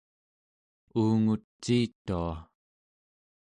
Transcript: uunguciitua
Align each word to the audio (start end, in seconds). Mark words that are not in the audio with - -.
uunguciitua 1.01 2.31